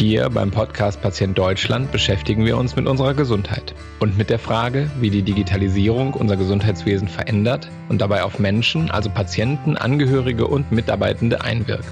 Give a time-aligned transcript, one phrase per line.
[0.00, 4.90] Hier beim Podcast Patient Deutschland beschäftigen wir uns mit unserer Gesundheit und mit der Frage,
[4.98, 11.42] wie die Digitalisierung unser Gesundheitswesen verändert und dabei auf Menschen, also Patienten, Angehörige und Mitarbeitende
[11.42, 11.84] einwirkt.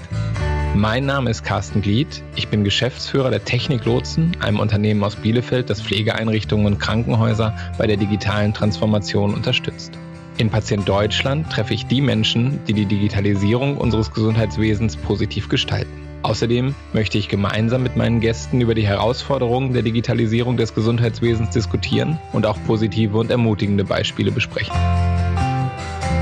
[0.73, 2.23] Mein Name ist Carsten Glied.
[2.35, 7.85] Ich bin Geschäftsführer der Technik Lotsen, einem Unternehmen aus Bielefeld, das Pflegeeinrichtungen und Krankenhäuser bei
[7.85, 9.91] der digitalen Transformation unterstützt.
[10.39, 16.08] In Patient Deutschland treffe ich die Menschen, die die Digitalisierung unseres Gesundheitswesens positiv gestalten.
[16.21, 22.19] Außerdem möchte ich gemeinsam mit meinen Gästen über die Herausforderungen der Digitalisierung des Gesundheitswesens diskutieren
[22.33, 24.75] und auch positive und ermutigende Beispiele besprechen.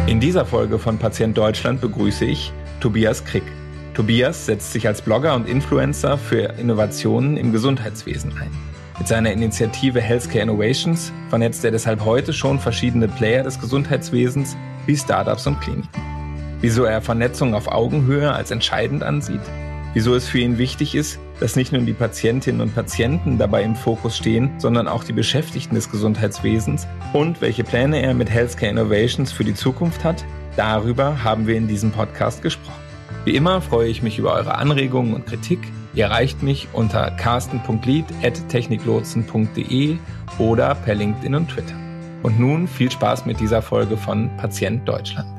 [0.06, 3.44] In dieser Folge von Patient Deutschland begrüße ich Tobias Krick.
[3.96, 8.52] Tobias setzt sich als Blogger und Influencer für Innovationen im Gesundheitswesen ein.
[9.00, 14.56] Mit seiner Initiative Healthcare Innovations vernetzt er deshalb heute schon verschiedene Player des Gesundheitswesens
[14.86, 15.90] wie Startups und Kliniken.
[16.62, 19.42] Wieso er Vernetzung auf Augenhöhe als entscheidend ansieht,
[19.94, 23.76] wieso es für ihn wichtig ist, dass nicht nur die Patientinnen und Patienten dabei im
[23.76, 29.32] Fokus stehen, sondern auch die Beschäftigten des Gesundheitswesens und welche Pläne er mit Healthcare Innovations
[29.32, 32.82] für die Zukunft hat, darüber haben wir in diesem Podcast gesprochen.
[33.26, 35.60] Wie immer freue ich mich über eure Anregungen und Kritik.
[35.94, 39.98] Ihr erreicht mich unter carsten.lied.techniklotsen.de
[40.38, 41.76] oder per LinkedIn und Twitter.
[42.24, 45.37] Und nun viel Spaß mit dieser Folge von Patient Deutschland.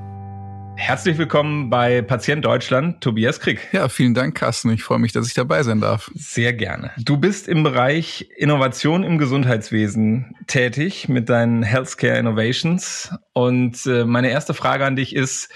[0.81, 3.59] Herzlich willkommen bei Patient Deutschland, Tobias Krieg.
[3.73, 4.71] Ja, vielen Dank, Carsten.
[4.71, 6.09] Ich freue mich, dass ich dabei sein darf.
[6.15, 6.93] Sehr gerne.
[6.97, 13.13] Du bist im Bereich Innovation im Gesundheitswesen tätig mit deinen Healthcare Innovations.
[13.33, 15.51] Und äh, meine erste Frage an dich ist,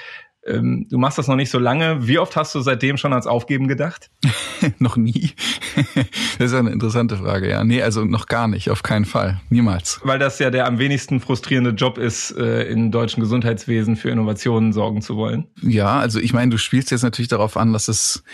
[0.45, 2.07] ähm, du machst das noch nicht so lange.
[2.07, 4.11] Wie oft hast du seitdem schon ans Aufgeben gedacht?
[4.79, 5.31] noch nie.
[6.39, 7.63] das ist eine interessante Frage, ja.
[7.63, 9.41] Nee, also noch gar nicht, auf keinen Fall.
[9.51, 10.01] Niemals.
[10.03, 14.73] Weil das ja der am wenigsten frustrierende Job ist, äh, im deutschen Gesundheitswesen für Innovationen
[14.73, 15.47] sorgen zu wollen.
[15.63, 18.25] Ja, also ich meine, du spielst jetzt natürlich darauf an, dass es,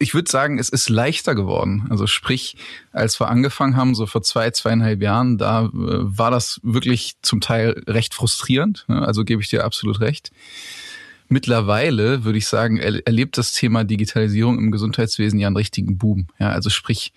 [0.00, 1.86] ich würde sagen, es ist leichter geworden.
[1.90, 2.56] Also sprich,
[2.92, 7.40] als wir angefangen haben, so vor zwei, zweieinhalb Jahren, da äh, war das wirklich zum
[7.40, 8.84] Teil recht frustrierend.
[8.88, 9.06] Ne?
[9.06, 10.32] Also gebe ich dir absolut recht.
[11.28, 16.28] Mittlerweile würde ich sagen, erlebt das Thema Digitalisierung im Gesundheitswesen ja einen richtigen Boom.
[16.38, 17.12] Ja, also sprich,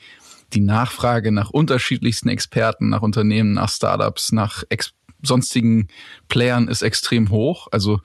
[0.54, 4.64] die Nachfrage nach unterschiedlichsten Experten, nach Unternehmen, nach Startups, nach
[5.22, 5.90] sonstigen
[6.28, 7.68] Playern ist extrem hoch.
[7.72, 8.02] Also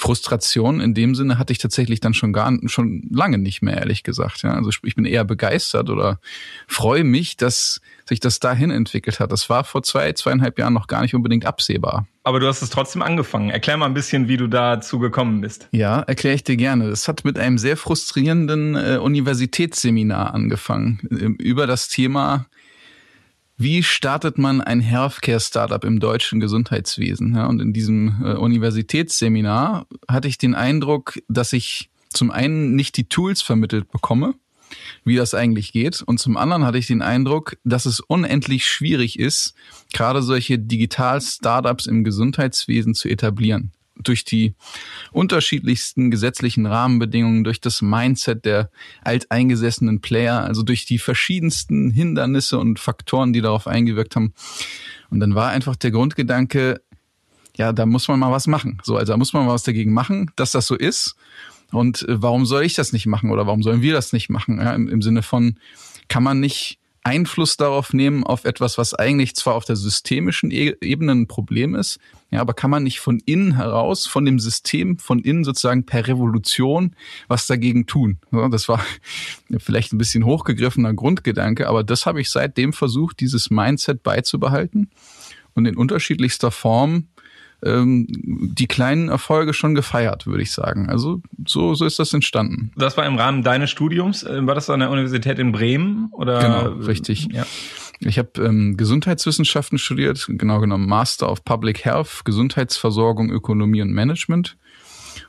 [0.00, 4.02] Frustration in dem Sinne hatte ich tatsächlich dann schon gar schon lange nicht mehr, ehrlich
[4.02, 4.42] gesagt.
[4.42, 6.20] Ja, also ich bin eher begeistert oder
[6.66, 9.30] freue mich, dass sich das dahin entwickelt hat.
[9.30, 12.06] Das war vor zwei, zweieinhalb Jahren noch gar nicht unbedingt absehbar.
[12.22, 13.50] Aber du hast es trotzdem angefangen.
[13.50, 15.68] Erklär mal ein bisschen, wie du dazu gekommen bist.
[15.70, 16.86] Ja, erkläre ich dir gerne.
[16.86, 22.46] Es hat mit einem sehr frustrierenden äh, Universitätsseminar angefangen äh, über das Thema
[23.60, 27.34] wie startet man ein Healthcare-Startup im deutschen Gesundheitswesen?
[27.34, 32.96] Ja, und in diesem äh, Universitätsseminar hatte ich den Eindruck, dass ich zum einen nicht
[32.96, 34.34] die Tools vermittelt bekomme,
[35.04, 36.00] wie das eigentlich geht.
[36.00, 39.52] Und zum anderen hatte ich den Eindruck, dass es unendlich schwierig ist,
[39.92, 44.54] gerade solche Digital-Startups im Gesundheitswesen zu etablieren durch die
[45.12, 48.70] unterschiedlichsten gesetzlichen Rahmenbedingungen, durch das Mindset der
[49.02, 54.34] alteingesessenen Player, also durch die verschiedensten Hindernisse und Faktoren, die darauf eingewirkt haben.
[55.10, 56.80] Und dann war einfach der Grundgedanke,
[57.56, 58.80] ja, da muss man mal was machen.
[58.82, 61.16] So, also da muss man mal was dagegen machen, dass das so ist.
[61.72, 64.58] Und äh, warum soll ich das nicht machen oder warum sollen wir das nicht machen?
[64.58, 65.58] Ja, im, Im Sinne von,
[66.08, 70.74] kann man nicht Einfluss darauf nehmen, auf etwas, was eigentlich zwar auf der systemischen e-,
[70.80, 71.98] Ebene ein Problem ist,
[72.30, 76.06] ja, aber kann man nicht von innen heraus, von dem System, von innen sozusagen per
[76.06, 76.94] Revolution
[77.26, 78.18] was dagegen tun?
[78.50, 78.84] Das war
[79.58, 84.90] vielleicht ein bisschen hochgegriffener Grundgedanke, aber das habe ich seitdem versucht, dieses Mindset beizubehalten
[85.54, 87.08] und in unterschiedlichster Form
[87.62, 90.88] ähm, die kleinen Erfolge schon gefeiert, würde ich sagen.
[90.88, 92.72] Also so, so ist das entstanden.
[92.76, 94.22] Das war im Rahmen deines Studiums.
[94.22, 96.08] Äh, war das an der Universität in Bremen?
[96.12, 96.40] Oder?
[96.40, 97.28] Genau, richtig.
[97.32, 97.46] Ja.
[98.00, 104.56] Ich habe ähm, Gesundheitswissenschaften studiert, genau genommen Master of Public Health, Gesundheitsversorgung, Ökonomie und Management.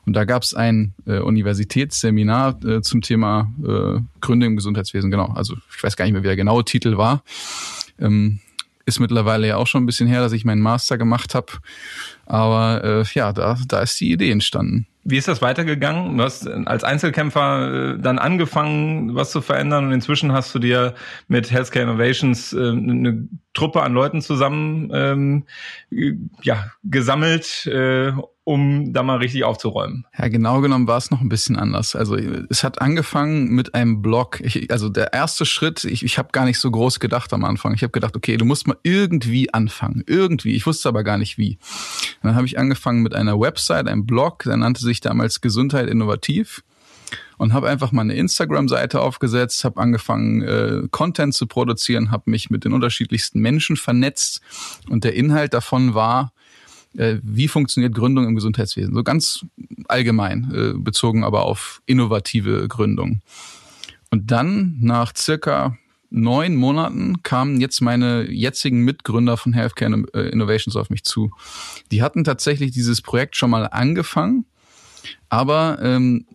[0.06, 5.12] Und da gab es ein äh, Universitätsseminar äh, zum Thema äh, Gründe im Gesundheitswesen.
[5.12, 7.24] Genau, also ich weiß gar nicht mehr, wie der genaue Titel war.
[8.00, 8.40] Ähm,
[8.86, 11.54] ist mittlerweile ja auch schon ein bisschen her, dass ich meinen Master gemacht habe.
[12.32, 14.88] Aber äh, ja, da, da ist die Idee entstanden.
[15.04, 16.18] Wie ist das weitergegangen?
[16.18, 20.94] Du hast als Einzelkämpfer äh, dann angefangen, was zu verändern und inzwischen hast du dir
[21.28, 25.44] mit Healthcare Innovations äh, eine Truppe an Leuten zusammen ähm,
[26.42, 28.14] ja, gesammelt, äh,
[28.44, 30.06] um da mal richtig aufzuräumen.
[30.18, 31.96] Ja, genau genommen war es noch ein bisschen anders.
[31.96, 34.40] Also es hat angefangen mit einem Blog.
[34.42, 37.74] Ich, also der erste Schritt, ich, ich habe gar nicht so groß gedacht am Anfang.
[37.74, 40.04] Ich habe gedacht, okay, du musst mal irgendwie anfangen.
[40.08, 40.56] Irgendwie.
[40.56, 41.60] Ich wusste aber gar nicht wie.
[42.22, 45.90] Und dann habe ich angefangen mit einer Website, einem Blog, der nannte sich damals Gesundheit
[45.90, 46.64] Innovativ.
[47.38, 52.52] und habe einfach mal eine Instagram-Seite aufgesetzt, habe angefangen, äh, Content zu produzieren, habe mich
[52.52, 54.42] mit den unterschiedlichsten Menschen vernetzt
[54.90, 56.32] und der Inhalt davon war,
[56.96, 58.94] äh, wie funktioniert Gründung im Gesundheitswesen?
[58.94, 59.46] So ganz
[59.88, 63.22] allgemein, äh, bezogen aber auf innovative Gründung.
[64.12, 65.78] Und dann nach circa
[66.12, 71.32] neun Monaten kamen jetzt meine jetzigen Mitgründer von Healthcare äh, Innovations auf mich zu.
[71.92, 74.46] Die hatten tatsächlich dieses Projekt schon mal angefangen,
[75.30, 76.26] aber ähm,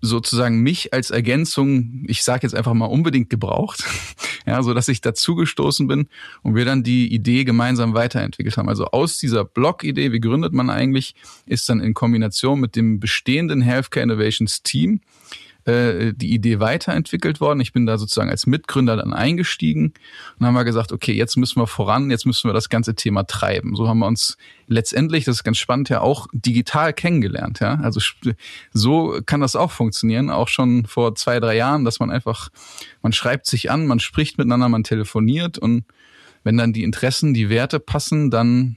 [0.00, 3.84] sozusagen mich als Ergänzung, ich sage jetzt einfach mal unbedingt gebraucht,
[4.46, 6.08] ja, so dass ich dazugestoßen bin
[6.42, 8.68] und wir dann die Idee gemeinsam weiterentwickelt haben.
[8.68, 13.60] Also aus dieser Blog-Idee, wie gründet man eigentlich, ist dann in Kombination mit dem bestehenden
[13.60, 15.00] Healthcare Innovations Team
[15.68, 17.60] äh, die Idee weiterentwickelt worden.
[17.60, 19.92] Ich bin da sozusagen als Mitgründer dann eingestiegen
[20.38, 23.24] und haben wir gesagt, okay, jetzt müssen wir voran, jetzt müssen wir das ganze Thema
[23.24, 23.76] treiben.
[23.76, 24.36] So haben wir uns
[24.66, 27.60] letztendlich, das ist ganz spannend, ja auch digital kennengelernt.
[27.60, 28.00] Ja, also
[28.72, 32.48] so kann das auch funktionieren, auch schon vor zwei, drei Jahren, dass man einfach,
[33.02, 35.84] man schreibt sich an, man spricht miteinander, man telefoniert und
[36.44, 38.76] wenn dann die Interessen, die Werte passen, dann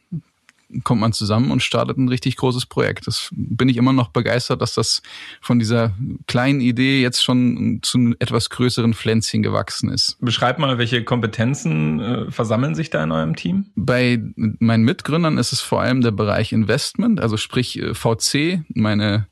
[0.84, 3.08] kommt man zusammen und startet ein richtig großes Projekt.
[3.08, 5.02] Das bin ich immer noch begeistert, dass das
[5.42, 5.96] von dieser
[6.28, 10.18] kleinen Idee jetzt schon zu etwas größeren Pflänzchen gewachsen ist.
[10.22, 13.68] Beschreib mal, welche Kompetenzen äh, versammeln sich da in eurem Team?
[13.76, 19.28] Bei meinen Mitgründern ist es vor allem der Bereich Investment, also sprich äh, VC, meine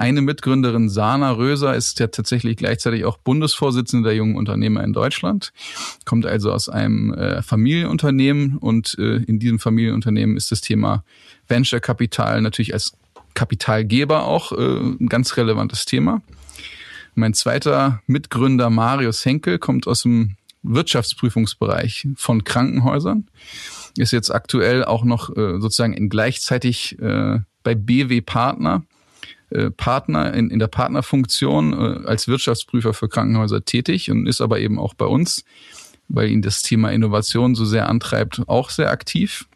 [0.00, 5.52] eine Mitgründerin, Sana Röser, ist ja tatsächlich gleichzeitig auch Bundesvorsitzende der jungen Unternehmer in Deutschland,
[6.06, 11.04] kommt also aus einem äh, Familienunternehmen und äh, in diesem Familienunternehmen ist das Thema
[11.48, 12.94] Venture Kapital natürlich als
[13.34, 16.22] Kapitalgeber auch äh, ein ganz relevantes Thema.
[17.14, 23.26] Mein zweiter Mitgründer Marius Henkel kommt aus dem Wirtschaftsprüfungsbereich von Krankenhäusern,
[23.98, 28.86] ist jetzt aktuell auch noch äh, sozusagen in gleichzeitig äh, bei BW Partner
[29.50, 34.60] äh, Partner in, in der Partnerfunktion äh, als Wirtschaftsprüfer für Krankenhäuser tätig und ist aber
[34.60, 35.44] eben auch bei uns,
[36.08, 39.46] weil ihn das Thema Innovation so sehr antreibt, auch sehr aktiv.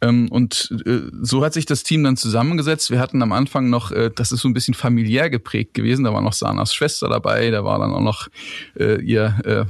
[0.00, 2.90] Ähm, und äh, so hat sich das Team dann zusammengesetzt.
[2.90, 6.22] Wir hatten am Anfang noch, das ist so ein bisschen familiär geprägt gewesen, da war
[6.22, 8.28] noch Sanas Schwester dabei, da war dann auch noch
[8.76, 9.66] ihr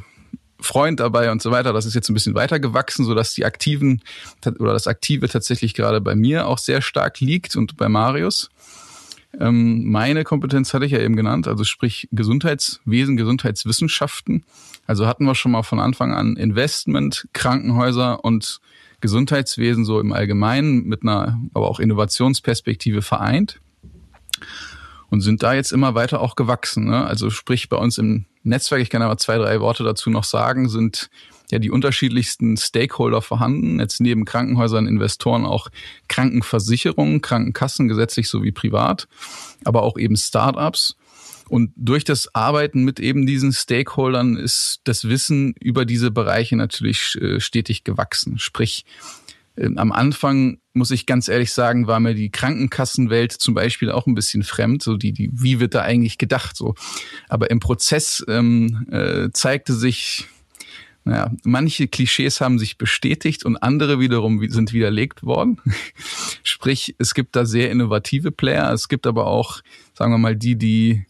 [0.60, 1.72] Freund dabei und so weiter.
[1.72, 4.02] Das ist jetzt ein bisschen weiter gewachsen, so dass die aktiven
[4.58, 8.50] oder das Aktive tatsächlich gerade bei mir auch sehr stark liegt und bei Marius.
[9.38, 14.44] Ähm, meine Kompetenz hatte ich ja eben genannt, also sprich Gesundheitswesen, Gesundheitswissenschaften.
[14.86, 18.60] Also hatten wir schon mal von Anfang an Investment, Krankenhäuser und
[19.00, 23.60] Gesundheitswesen so im Allgemeinen mit einer aber auch Innovationsperspektive vereint
[25.10, 26.86] und sind da jetzt immer weiter auch gewachsen.
[26.86, 27.04] Ne?
[27.06, 30.68] Also sprich bei uns im Netzwerk, ich kann aber zwei, drei Worte dazu noch sagen,
[30.68, 31.10] sind
[31.50, 33.80] ja die unterschiedlichsten Stakeholder vorhanden.
[33.80, 35.68] Jetzt neben Krankenhäusern, Investoren auch
[36.08, 39.08] Krankenversicherungen, Krankenkassen, gesetzlich sowie privat,
[39.64, 40.96] aber auch eben Startups.
[41.48, 47.16] Und durch das Arbeiten mit eben diesen Stakeholdern ist das Wissen über diese Bereiche natürlich
[47.20, 48.38] äh, stetig gewachsen.
[48.38, 48.84] Sprich,
[49.56, 54.06] ähm, am Anfang muss ich ganz ehrlich sagen, war mir die Krankenkassenwelt zum Beispiel auch
[54.06, 54.82] ein bisschen fremd.
[54.82, 56.56] So die, die, wie wird da eigentlich gedacht?
[56.56, 56.74] So,
[57.28, 60.26] aber im Prozess ähm, äh, zeigte sich,
[61.04, 65.60] naja, manche Klischees haben sich bestätigt und andere wiederum sind widerlegt worden.
[66.42, 68.72] Sprich, es gibt da sehr innovative Player.
[68.72, 69.60] Es gibt aber auch,
[69.94, 71.06] sagen wir mal, die, die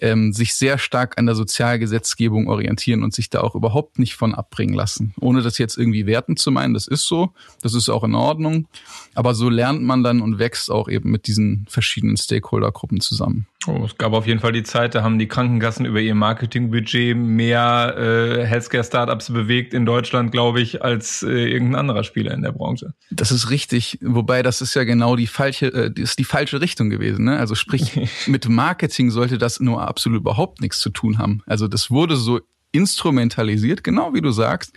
[0.00, 4.34] ähm, sich sehr stark an der Sozialgesetzgebung orientieren und sich da auch überhaupt nicht von
[4.34, 5.14] abbringen lassen.
[5.20, 8.68] Ohne das jetzt irgendwie werten zu meinen, das ist so, das ist auch in Ordnung.
[9.14, 13.46] Aber so lernt man dann und wächst auch eben mit diesen verschiedenen Stakeholdergruppen zusammen.
[13.66, 17.16] Oh, es gab auf jeden Fall die Zeit, da haben die Krankenkassen über ihr Marketingbudget
[17.16, 22.52] mehr äh, Healthcare-Startups bewegt in Deutschland, glaube ich, als äh, irgendein anderer Spieler in der
[22.52, 22.94] Branche.
[23.10, 26.90] Das ist richtig, wobei das ist ja genau die falsche, äh, ist die falsche Richtung
[26.90, 27.24] gewesen.
[27.24, 27.38] Ne?
[27.38, 31.42] Also sprich, mit Marketing sollte das nur absolut überhaupt nichts zu tun haben.
[31.46, 32.40] Also das wurde so
[32.72, 34.72] instrumentalisiert, genau wie du sagst.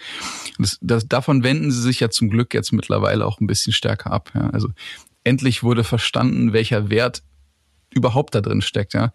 [0.60, 4.12] Das, das, davon wenden sie sich ja zum Glück jetzt mittlerweile auch ein bisschen stärker
[4.12, 4.32] ab.
[4.36, 4.50] Ja?
[4.51, 4.70] Also
[5.24, 7.24] endlich wurde verstanden, welcher Wert
[7.89, 8.94] überhaupt da drin steckt.
[8.94, 9.12] Ja?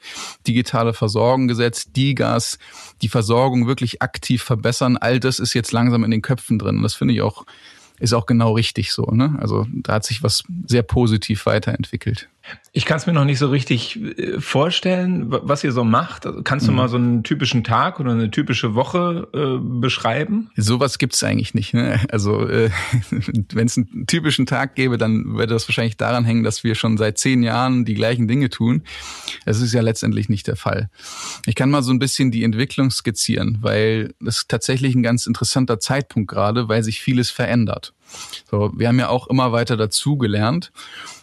[0.46, 2.58] Digitale Versorgung gesetzt, DIGAS,
[3.02, 6.78] die Versorgung wirklich aktiv verbessern, all das ist jetzt langsam in den Köpfen drin.
[6.78, 7.44] Und das finde ich auch,
[7.98, 9.04] ist auch genau richtig so.
[9.04, 9.36] Ne?
[9.40, 12.28] Also da hat sich was sehr positiv weiterentwickelt.
[12.72, 16.26] Ich kann es mir noch nicht so richtig äh, vorstellen, was ihr so macht.
[16.26, 16.76] Also kannst du mhm.
[16.76, 20.50] mal so einen typischen Tag oder eine typische Woche äh, beschreiben?
[20.56, 21.74] Sowas gibt's eigentlich nicht.
[21.74, 22.00] Ne?
[22.10, 22.70] Also äh,
[23.52, 26.96] wenn es einen typischen Tag gäbe, dann würde das wahrscheinlich daran hängen, dass wir schon
[26.96, 28.82] seit zehn Jahren die gleichen Dinge tun.
[29.44, 30.90] Das ist ja letztendlich nicht der Fall.
[31.46, 35.26] Ich kann mal so ein bisschen die Entwicklung skizzieren, weil das ist tatsächlich ein ganz
[35.26, 37.92] interessanter Zeitpunkt gerade, weil sich vieles verändert.
[38.50, 40.72] So, wir haben ja auch immer weiter dazugelernt.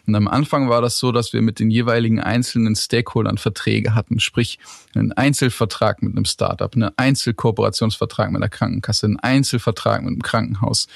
[0.08, 4.20] Und am Anfang war das so, dass wir mit den jeweiligen einzelnen Stakeholdern Verträge hatten,
[4.20, 4.60] sprich
[4.96, 10.88] einen Einzelvertrag mit einem Startup, einen Einzelkooperationsvertrag mit der Krankenkasse, einen Einzelvertrag mit einem Krankenhaus.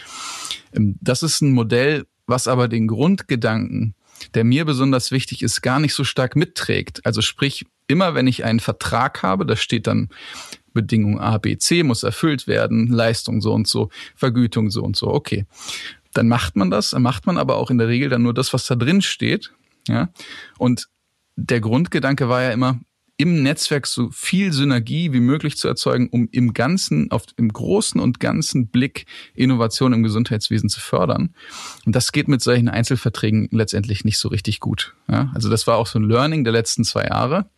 [0.74, 3.96] Ähm, das ist ein Modell, was aber den Grundgedanken,
[4.34, 7.05] der mir besonders wichtig ist, gar nicht so stark mitträgt.
[7.05, 10.10] Also sprich, immer wenn ich einen Vertrag habe, da steht dann
[10.74, 15.08] Bedingung A, B, C muss erfüllt werden, Leistung so und so, Vergütung so und so,
[15.08, 15.46] okay
[16.13, 18.53] dann macht man das, dann macht man aber auch in der Regel dann nur das,
[18.53, 19.51] was da drin steht.
[19.87, 20.09] Ja.
[20.57, 20.87] Und
[21.35, 22.79] der Grundgedanke war ja immer,
[23.17, 28.01] im Netzwerk so viel Synergie wie möglich zu erzeugen, um im ganzen, auf, im großen
[28.01, 31.35] und ganzen Blick Innovation im Gesundheitswesen zu fördern.
[31.85, 34.95] Und das geht mit solchen Einzelverträgen letztendlich nicht so richtig gut.
[35.07, 37.49] Ja, also das war auch so ein Learning der letzten zwei Jahre.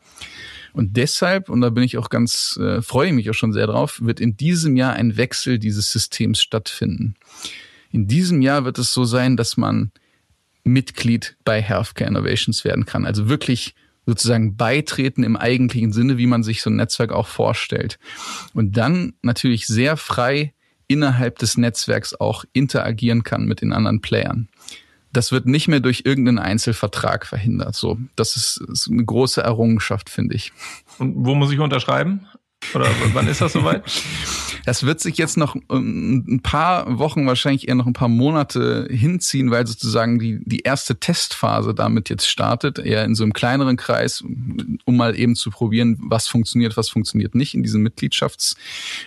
[0.73, 4.01] Und deshalb, und da bin ich auch ganz, äh, freue mich auch schon sehr drauf,
[4.03, 7.15] wird in diesem Jahr ein Wechsel dieses Systems stattfinden.
[7.91, 9.93] In diesem Jahr wird es so sein, dass man
[10.65, 13.05] Mitglied bei Healthcare Innovations werden kann.
[13.05, 17.97] Also wirklich sozusagen beitreten im eigentlichen Sinne, wie man sich so ein Netzwerk auch vorstellt.
[18.53, 20.53] Und dann natürlich sehr frei
[20.87, 24.49] innerhalb des Netzwerks auch interagieren kann mit den anderen Playern.
[25.11, 27.75] Das wird nicht mehr durch irgendeinen Einzelvertrag verhindert.
[27.75, 30.51] So, das ist, ist eine große Errungenschaft, finde ich.
[30.97, 32.27] Und wo muss ich unterschreiben?
[32.73, 33.83] Oder wann ist das soweit?
[34.65, 38.87] Das wird sich jetzt noch ähm, ein paar Wochen, wahrscheinlich eher noch ein paar Monate
[38.89, 43.77] hinziehen, weil sozusagen die, die erste Testphase damit jetzt startet, eher in so einem kleineren
[43.77, 48.55] Kreis, um mal eben zu probieren, was funktioniert, was funktioniert nicht in diesem Mitgliedschafts,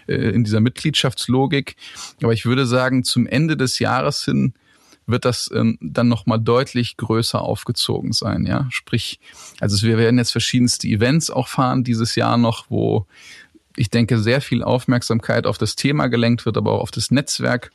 [0.06, 1.74] äh, in dieser Mitgliedschaftslogik.
[2.22, 4.54] Aber ich würde sagen, zum Ende des Jahres hin
[5.08, 8.46] wird das ähm, dann nochmal deutlich größer aufgezogen sein.
[8.46, 9.18] Ja, sprich,
[9.58, 13.06] also wir werden jetzt verschiedenste Events auch fahren dieses Jahr noch, wo
[13.78, 17.70] ich denke, sehr viel Aufmerksamkeit auf das Thema gelenkt wird, aber auch auf das Netzwerk.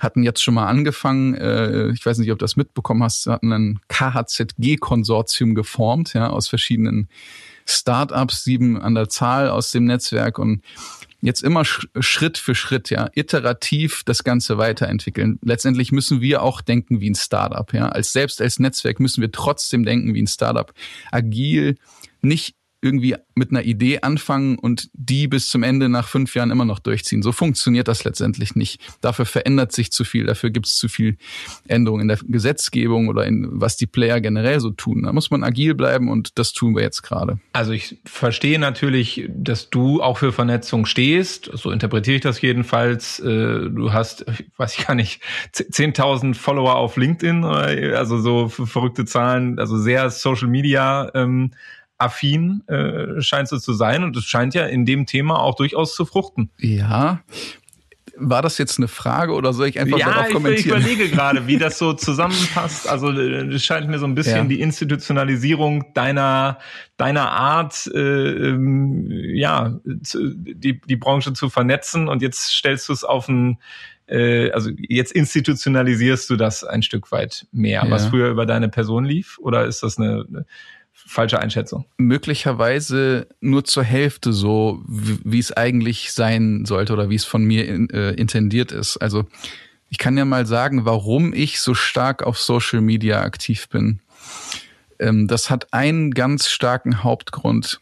[0.00, 3.52] Hatten jetzt schon mal angefangen, äh, ich weiß nicht, ob du das mitbekommen hast, hatten
[3.52, 7.08] ein KHZG-Konsortium geformt, ja, aus verschiedenen
[7.64, 10.62] Startups, sieben an der Zahl aus dem Netzwerk und
[11.20, 15.38] jetzt immer Schritt für Schritt, ja, iterativ das Ganze weiterentwickeln.
[15.42, 17.88] Letztendlich müssen wir auch denken wie ein Startup, ja.
[17.88, 20.72] Als selbst als Netzwerk müssen wir trotzdem denken wie ein Startup.
[21.10, 21.76] Agil,
[22.20, 26.64] nicht irgendwie mit einer Idee anfangen und die bis zum Ende nach fünf Jahren immer
[26.64, 27.22] noch durchziehen.
[27.22, 28.80] So funktioniert das letztendlich nicht.
[29.00, 31.16] Dafür verändert sich zu viel, dafür gibt es zu viel
[31.66, 35.02] Änderungen in der Gesetzgebung oder in was die Player generell so tun.
[35.02, 37.38] Da muss man agil bleiben und das tun wir jetzt gerade.
[37.52, 41.50] Also ich verstehe natürlich, dass du auch für Vernetzung stehst.
[41.54, 43.20] So interpretiere ich das jedenfalls.
[43.20, 45.22] Äh, du hast, weiß ich gar nicht,
[45.54, 51.52] 10.000 Follower auf LinkedIn, also so verrückte Zahlen, also sehr Social Media ähm,
[51.98, 55.94] affin äh, scheint es zu sein und es scheint ja in dem Thema auch durchaus
[55.94, 56.50] zu fruchten.
[56.58, 57.20] Ja.
[58.18, 60.80] War das jetzt eine Frage oder soll ich einfach ja, darauf kommentieren?
[60.80, 62.88] Ja, ich überlege gerade, wie das so zusammenpasst.
[62.88, 64.44] Also es scheint mir so ein bisschen ja.
[64.44, 66.58] die Institutionalisierung deiner
[66.96, 72.94] deiner Art, äh, ähm, ja, zu, die die Branche zu vernetzen und jetzt stellst du
[72.94, 73.58] es auf ein
[74.06, 77.90] äh, also jetzt institutionalisierst du das ein Stück weit mehr, ja.
[77.90, 79.38] was früher über deine Person lief?
[79.40, 80.46] Oder ist das eine,
[81.06, 81.86] falsche Einschätzung?
[81.98, 87.66] Möglicherweise nur zur Hälfte so, wie, es eigentlich sein sollte oder wie es von mir
[87.68, 88.96] in, äh, intendiert ist.
[88.98, 89.26] Also
[89.88, 94.00] ich kann ja mal sagen, warum ich so stark auf Social Media aktiv bin.
[94.98, 97.80] Ähm, das hat einen ganz starken Hauptgrund.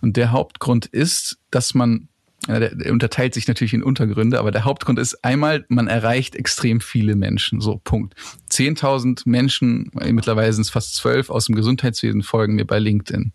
[0.00, 2.08] Und der Hauptgrund ist, dass man
[2.48, 6.80] der, der unterteilt sich natürlich in Untergründe, aber der Hauptgrund ist einmal, man erreicht extrem
[6.80, 7.60] viele Menschen.
[7.60, 8.14] So, Punkt.
[8.50, 13.32] 10.000 Menschen, mittlerweile sind es fast zwölf, aus dem Gesundheitswesen folgen mir bei LinkedIn.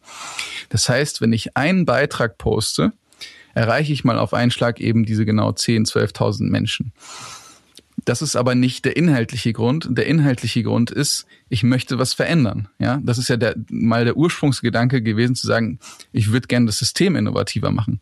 [0.69, 2.91] Das heißt, wenn ich einen Beitrag poste,
[3.53, 6.91] erreiche ich mal auf einen Schlag eben diese genau 10.000, 12.000 Menschen.
[8.05, 9.87] Das ist aber nicht der inhaltliche Grund.
[9.89, 12.69] Der inhaltliche Grund ist, ich möchte was verändern.
[12.79, 15.79] Ja, das ist ja der, mal der Ursprungsgedanke gewesen zu sagen,
[16.11, 17.99] ich würde gerne das System innovativer machen.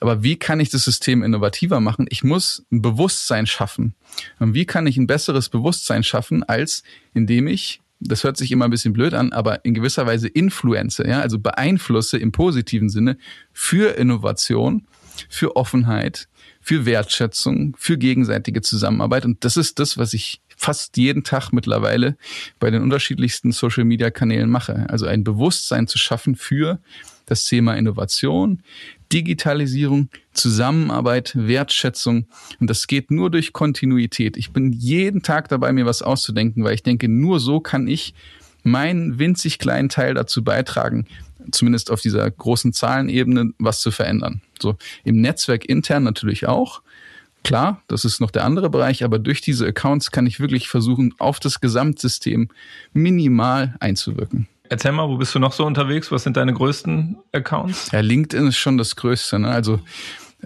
[0.00, 2.06] Aber wie kann ich das System innovativer machen?
[2.08, 3.94] Ich muss ein Bewusstsein schaffen.
[4.38, 6.82] Und wie kann ich ein besseres Bewusstsein schaffen, als
[7.14, 11.06] indem ich, das hört sich immer ein bisschen blöd an, aber in gewisser Weise influenze,
[11.06, 13.18] ja, also beeinflusse im positiven Sinne
[13.52, 14.86] für Innovation,
[15.28, 16.28] für Offenheit,
[16.60, 19.24] für Wertschätzung, für gegenseitige Zusammenarbeit.
[19.24, 22.16] Und das ist das, was ich fast jeden Tag mittlerweile
[22.58, 24.86] bei den unterschiedlichsten Social Media Kanälen mache.
[24.88, 26.80] Also ein Bewusstsein zu schaffen für
[27.26, 28.62] das Thema Innovation,
[29.12, 32.26] Digitalisierung, Zusammenarbeit, Wertschätzung.
[32.60, 34.36] Und das geht nur durch Kontinuität.
[34.36, 38.14] Ich bin jeden Tag dabei, mir was auszudenken, weil ich denke, nur so kann ich
[38.62, 41.06] meinen winzig kleinen Teil dazu beitragen,
[41.50, 44.42] zumindest auf dieser großen Zahlenebene was zu verändern.
[44.60, 46.82] So im Netzwerk intern natürlich auch.
[47.44, 51.14] Klar, das ist noch der andere Bereich, aber durch diese Accounts kann ich wirklich versuchen,
[51.18, 52.48] auf das Gesamtsystem
[52.92, 54.48] minimal einzuwirken.
[54.70, 56.12] Erzähl mal, wo bist du noch so unterwegs?
[56.12, 57.90] Was sind deine größten Accounts?
[57.92, 59.38] Ja, LinkedIn ist schon das Größte.
[59.38, 59.48] Ne?
[59.48, 59.80] Also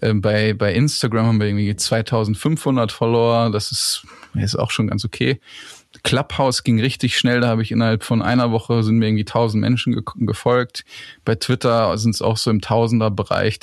[0.00, 3.50] äh, bei, bei Instagram haben wir irgendwie 2500 Follower.
[3.50, 5.40] Das ist, ist auch schon ganz okay.
[6.04, 7.40] Clubhouse ging richtig schnell.
[7.40, 10.84] Da habe ich innerhalb von einer Woche sind mir irgendwie 1000 Menschen ge gefolgt.
[11.24, 13.60] Bei Twitter sind es auch so im Tausender-Bereich,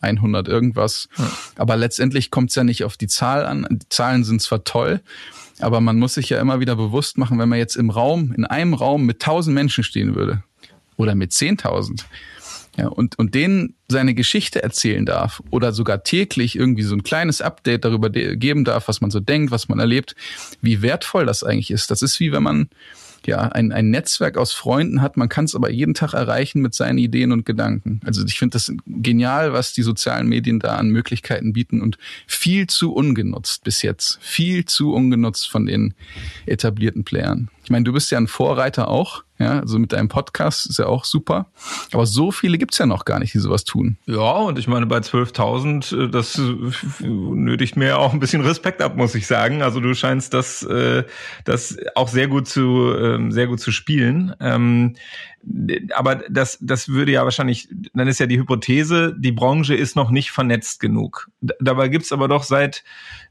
[0.00, 1.08] 1100 irgendwas.
[1.16, 1.30] Ja.
[1.56, 3.66] Aber letztendlich kommt es ja nicht auf die Zahl an.
[3.70, 5.00] Die Zahlen sind zwar toll,
[5.60, 8.44] aber man muss sich ja immer wieder bewusst machen, wenn man jetzt im Raum, in
[8.44, 10.42] einem Raum mit 1000 Menschen stehen würde
[10.96, 12.02] oder mit 10.000,
[12.76, 17.40] ja, und, und denen seine Geschichte erzählen darf oder sogar täglich irgendwie so ein kleines
[17.40, 20.14] Update darüber geben darf, was man so denkt, was man erlebt,
[20.62, 21.90] wie wertvoll das eigentlich ist.
[21.90, 22.70] Das ist wie wenn man
[23.26, 25.16] ja, ein, ein Netzwerk aus Freunden hat.
[25.16, 28.00] Man kann es aber jeden Tag erreichen mit seinen Ideen und Gedanken.
[28.04, 32.66] Also ich finde das genial, was die sozialen Medien da an Möglichkeiten bieten und viel
[32.66, 34.18] zu ungenutzt bis jetzt.
[34.20, 35.94] Viel zu ungenutzt von den
[36.46, 37.48] etablierten Playern.
[37.64, 40.86] Ich meine, du bist ja ein Vorreiter auch, ja, also mit deinem Podcast ist ja
[40.86, 41.46] auch super.
[41.92, 43.96] Aber so viele gibt's ja noch gar nicht, die sowas tun.
[44.04, 48.82] Ja, und ich meine, bei 12.000, äh, das äh, nötigt mir auch ein bisschen Respekt
[48.82, 49.62] ab, muss ich sagen.
[49.62, 51.04] Also du scheinst das, äh,
[51.46, 54.34] das auch sehr gut zu, ähm, sehr gut zu spielen.
[55.94, 60.10] Aber das, das würde ja wahrscheinlich, dann ist ja die Hypothese, die Branche ist noch
[60.10, 61.30] nicht vernetzt genug.
[61.60, 62.84] Dabei gibt's aber doch seit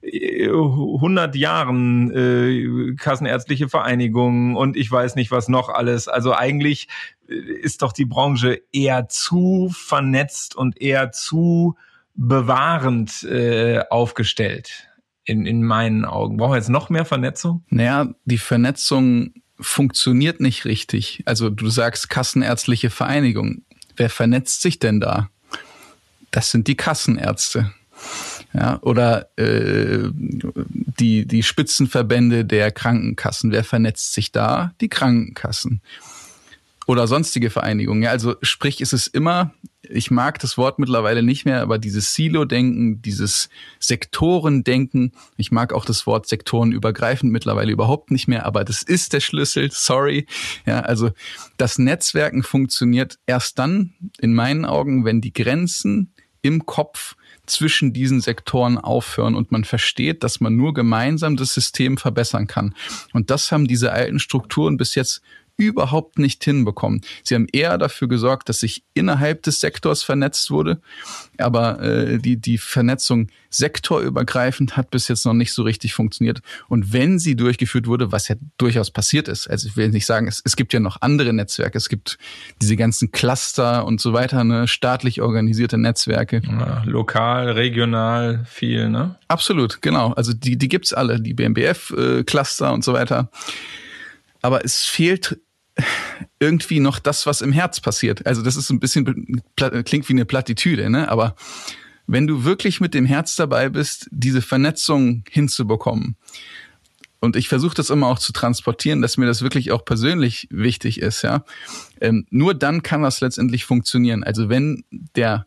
[0.04, 6.08] 100 äh, Jahren äh, kassenärztliche Vereinigungen und ich weiß nicht was noch alles.
[6.08, 6.88] Also eigentlich
[7.28, 11.75] äh, ist doch die Branche eher zu vernetzt und eher zu
[12.16, 14.86] bewahrend äh, aufgestellt.
[15.25, 16.38] In, in meinen Augen.
[16.38, 17.63] Brauchen wir jetzt noch mehr Vernetzung?
[17.70, 21.24] Naja, die Vernetzung funktioniert nicht richtig.
[21.25, 23.63] Also du sagst Kassenärztliche Vereinigung.
[23.96, 25.30] Wer vernetzt sich denn da?
[26.32, 27.72] Das sind die Kassenärzte.
[28.54, 33.51] Ja, oder äh, die, die Spitzenverbände der Krankenkassen.
[33.51, 34.74] Wer vernetzt sich da?
[34.82, 35.82] Die Krankenkassen
[36.89, 38.01] oder sonstige Vereinigungen.
[38.01, 39.53] Ja, also sprich, ist es immer,
[39.84, 45.85] ich mag das Wort mittlerweile nicht mehr, aber dieses Silo-Denken, dieses Sektorendenken, ich mag auch
[45.85, 50.25] das Wort sektorenübergreifend mittlerweile überhaupt nicht mehr, aber das ist der Schlüssel, sorry.
[50.66, 51.11] Ja, also
[51.57, 56.11] das Netzwerken funktioniert erst dann, in meinen Augen, wenn die Grenzen
[56.42, 61.98] im Kopf zwischen diesen Sektoren aufhören und man versteht, dass man nur gemeinsam das System
[61.98, 62.74] verbessern kann.
[63.14, 65.22] Und das haben diese alten Strukturen bis jetzt
[65.59, 67.01] überhaupt nicht hinbekommen.
[67.22, 70.79] Sie haben eher dafür gesorgt, dass sich innerhalb des Sektors vernetzt wurde,
[71.37, 76.41] aber äh, die, die Vernetzung sektorübergreifend hat bis jetzt noch nicht so richtig funktioniert.
[76.69, 80.27] Und wenn sie durchgeführt wurde, was ja durchaus passiert ist, also ich will nicht sagen,
[80.27, 82.17] es, es gibt ja noch andere Netzwerke, es gibt
[82.61, 86.41] diese ganzen Cluster und so weiter, ne, staatlich organisierte Netzwerke.
[86.45, 89.15] Ja, lokal, regional, viel, ne?
[89.27, 90.13] Absolut, genau.
[90.13, 93.29] Also die, die gibt's alle, die BMBF-Cluster äh, und so weiter.
[94.41, 95.39] Aber es fehlt
[96.39, 98.25] irgendwie noch das, was im Herz passiert.
[98.25, 101.09] Also das ist ein bisschen, klingt wie eine Plattitüde, ne?
[101.09, 101.35] aber
[102.07, 106.15] wenn du wirklich mit dem Herz dabei bist, diese Vernetzung hinzubekommen,
[107.22, 111.01] und ich versuche das immer auch zu transportieren, dass mir das wirklich auch persönlich wichtig
[111.01, 111.44] ist, ja.
[112.00, 114.24] Ähm, nur dann kann das letztendlich funktionieren.
[114.24, 114.85] Also wenn
[115.18, 115.46] der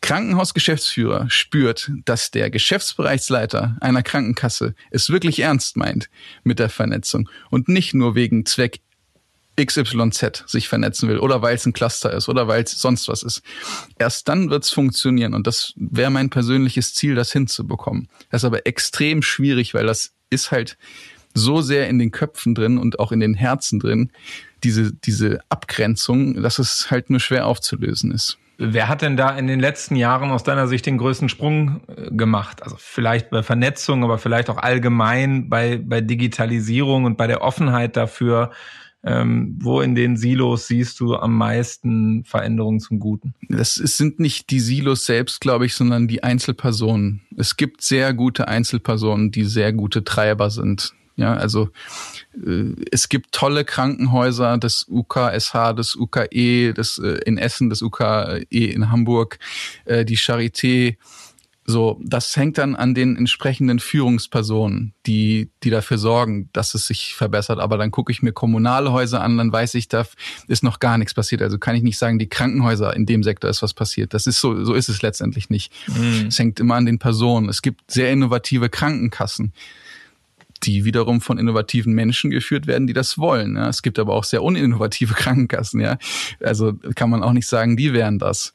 [0.00, 6.08] Krankenhausgeschäftsführer spürt, dass der Geschäftsbereichsleiter einer Krankenkasse es wirklich ernst meint
[6.44, 8.80] mit der Vernetzung und nicht nur wegen Zweck
[9.56, 13.22] XYZ sich vernetzen will oder weil es ein Cluster ist oder weil es sonst was
[13.22, 13.42] ist.
[13.98, 18.08] Erst dann wird es funktionieren und das wäre mein persönliches Ziel, das hinzubekommen.
[18.30, 20.78] Das ist aber extrem schwierig, weil das ist halt
[21.34, 24.10] so sehr in den Köpfen drin und auch in den Herzen drin,
[24.64, 28.38] diese, diese Abgrenzung, dass es halt nur schwer aufzulösen ist.
[28.58, 32.10] Wer hat denn da in den letzten Jahren aus deiner Sicht den größten Sprung äh,
[32.10, 32.62] gemacht?
[32.62, 37.96] Also vielleicht bei Vernetzung, aber vielleicht auch allgemein bei, bei Digitalisierung und bei der Offenheit
[37.96, 38.50] dafür,
[39.04, 43.34] ähm, wo in den Silos siehst du am meisten Veränderungen zum Guten?
[43.48, 47.22] Das sind nicht die Silos selbst, glaube ich, sondern die Einzelpersonen.
[47.36, 50.94] Es gibt sehr gute Einzelpersonen, die sehr gute Treiber sind.
[51.16, 51.68] Ja, also
[52.34, 58.46] äh, es gibt tolle Krankenhäuser, das UKSH, das UKE, das äh, in Essen, das UKE
[58.48, 59.38] in Hamburg,
[59.84, 60.96] äh, die Charité,
[61.64, 67.14] so, das hängt dann an den entsprechenden Führungspersonen, die, die dafür sorgen, dass es sich
[67.14, 67.60] verbessert.
[67.60, 70.04] Aber dann gucke ich mir kommunale Häuser an, dann weiß ich, da
[70.48, 71.40] ist noch gar nichts passiert.
[71.40, 74.12] Also kann ich nicht sagen, die Krankenhäuser in dem Sektor ist was passiert.
[74.12, 75.72] Das ist so, so ist es letztendlich nicht.
[75.86, 76.26] Mhm.
[76.28, 77.48] Es hängt immer an den Personen.
[77.48, 79.52] Es gibt sehr innovative Krankenkassen
[80.64, 83.56] die wiederum von innovativen Menschen geführt werden, die das wollen.
[83.56, 83.68] Ja.
[83.68, 85.98] Es gibt aber auch sehr uninnovative Krankenkassen, ja.
[86.40, 88.52] Also kann man auch nicht sagen, die wären das.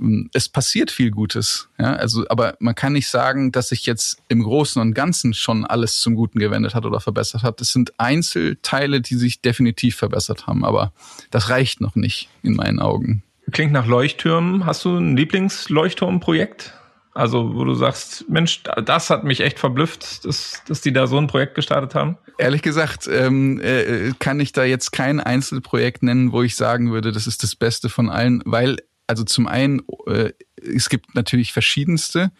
[0.00, 1.68] Ähm, es passiert viel Gutes.
[1.78, 5.64] Ja, also, aber man kann nicht sagen, dass sich jetzt im Großen und Ganzen schon
[5.64, 7.60] alles zum Guten gewendet hat oder verbessert hat.
[7.60, 10.92] Es sind Einzelteile, die sich definitiv verbessert haben, aber
[11.30, 13.22] das reicht noch nicht in meinen Augen.
[13.50, 14.66] Klingt nach Leuchttürmen.
[14.66, 16.74] Hast du ein Lieblingsleuchtturmprojekt?
[17.14, 21.18] Also, wo du sagst, Mensch, das hat mich echt verblüfft, dass, dass die da so
[21.18, 22.16] ein Projekt gestartet haben?
[22.38, 27.12] Ehrlich gesagt, ähm, äh, kann ich da jetzt kein Einzelprojekt nennen, wo ich sagen würde,
[27.12, 32.30] das ist das Beste von allen, weil, also zum einen, äh, es gibt natürlich verschiedenste.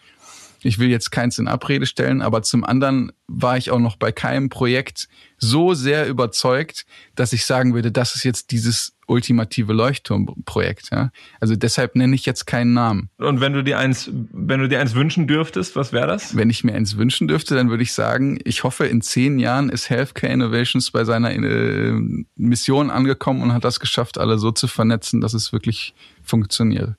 [0.65, 4.11] Ich will jetzt keins in Abrede stellen, aber zum anderen war ich auch noch bei
[4.13, 10.89] keinem Projekt so sehr überzeugt, dass ich sagen würde, das ist jetzt dieses ultimative Leuchtturmprojekt.
[10.91, 11.11] Ja?
[11.41, 13.09] Also deshalb nenne ich jetzt keinen Namen.
[13.17, 16.35] Und wenn du dir eins, wenn du dir eins wünschen dürftest, was wäre das?
[16.35, 19.69] Wenn ich mir eins wünschen dürfte, dann würde ich sagen, ich hoffe, in zehn Jahren
[19.69, 21.99] ist Healthcare Innovations bei seiner äh,
[22.35, 26.95] Mission angekommen und hat das geschafft, alle so zu vernetzen, dass es wirklich funktioniert.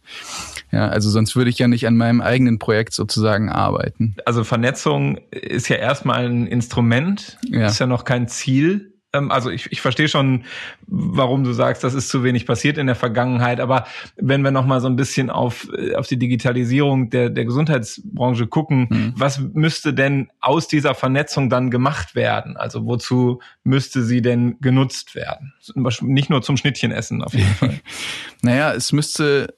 [0.70, 4.16] Ja, also sonst würde ich ja nicht an meinem eigenen Projekt sozusagen arbeiten.
[4.24, 7.66] Also Vernetzung ist ja erstmal ein Instrument, ja.
[7.66, 10.44] ist ja noch kein Ziel also ich, ich verstehe schon,
[10.86, 13.60] warum du sagst, das ist zu wenig passiert in der Vergangenheit.
[13.60, 17.44] Aber wenn wir noch mal so ein bisschen auf, äh, auf die Digitalisierung der, der
[17.44, 19.14] Gesundheitsbranche gucken, mhm.
[19.16, 22.56] was müsste denn aus dieser Vernetzung dann gemacht werden?
[22.56, 25.54] Also wozu müsste sie denn genutzt werden?
[26.02, 27.80] Nicht nur zum Schnittchen essen auf jeden Fall.
[28.42, 29.54] naja, es müsste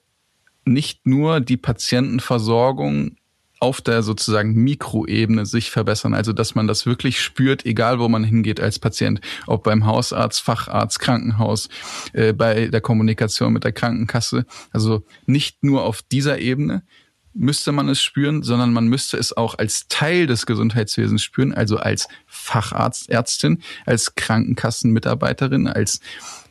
[0.65, 3.15] nicht nur die Patientenversorgung
[3.59, 6.13] auf der sozusagen Mikroebene sich verbessern.
[6.13, 10.41] Also dass man das wirklich spürt, egal wo man hingeht als Patient, ob beim Hausarzt,
[10.41, 11.69] Facharzt, Krankenhaus,
[12.13, 14.45] äh, bei der Kommunikation mit der Krankenkasse.
[14.71, 16.83] Also nicht nur auf dieser Ebene
[17.37, 21.77] müsste man es spüren, sondern man müsste es auch als Teil des Gesundheitswesens spüren, also
[21.77, 25.99] als Facharzt, Ärztin, als Krankenkassenmitarbeiterin, als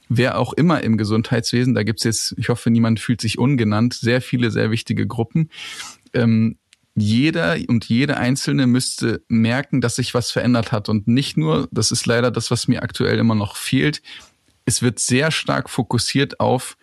[0.09, 4.21] wer auch immer im Gesundheitswesen, da gibt's jetzt, ich hoffe, niemand fühlt sich ungenannt, sehr
[4.21, 5.51] viele, sehr wichtige Gruppen.
[6.13, 6.57] Ähm,
[6.97, 10.89] jeder und jede Einzelne müsste merken, dass sich was verändert hat.
[10.89, 14.03] Und nicht nur, das ist leider das, was mir aktuell immer noch fehlt,
[14.65, 16.77] es wird sehr stark fokussiert auf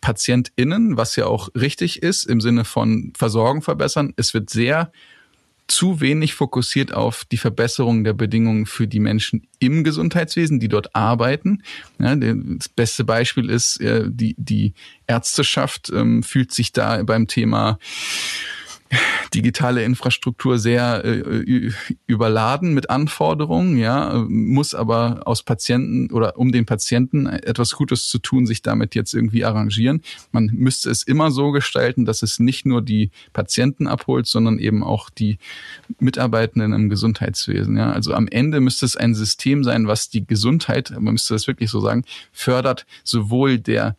[0.00, 4.12] PatientInnen, was ja auch richtig ist im Sinne von Versorgung verbessern.
[4.16, 4.92] Es wird sehr
[5.68, 10.94] zu wenig fokussiert auf die Verbesserung der Bedingungen für die Menschen im Gesundheitswesen, die dort
[10.94, 11.62] arbeiten.
[11.98, 14.74] Ja, das beste Beispiel ist, äh, die, die
[15.06, 17.78] Ärzteschaft ähm, fühlt sich da beim Thema
[19.34, 21.70] digitale Infrastruktur sehr äh,
[22.06, 28.18] überladen mit Anforderungen, ja, muss aber aus Patienten oder um den Patienten etwas Gutes zu
[28.18, 30.02] tun, sich damit jetzt irgendwie arrangieren.
[30.32, 34.82] Man müsste es immer so gestalten, dass es nicht nur die Patienten abholt, sondern eben
[34.84, 35.38] auch die
[35.98, 37.76] Mitarbeitenden im Gesundheitswesen.
[37.76, 37.92] Ja.
[37.92, 41.70] Also am Ende müsste es ein System sein, was die Gesundheit, man müsste das wirklich
[41.70, 43.96] so sagen, fördert, sowohl der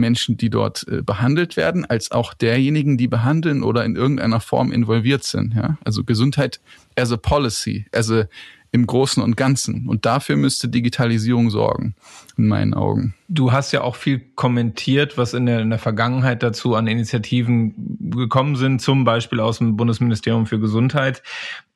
[0.00, 4.72] Menschen, die dort äh, behandelt werden, als auch derjenigen, die behandeln oder in irgendeiner Form
[4.72, 5.54] involviert sind.
[5.54, 5.78] Ja?
[5.84, 6.60] Also Gesundheit
[6.96, 8.26] as a policy, as a
[8.72, 9.88] im Großen und Ganzen.
[9.88, 11.96] Und dafür müsste Digitalisierung sorgen,
[12.36, 13.14] in meinen Augen.
[13.28, 17.98] Du hast ja auch viel kommentiert, was in der, in der Vergangenheit dazu an Initiativen
[18.12, 21.22] gekommen sind, zum Beispiel aus dem Bundesministerium für Gesundheit.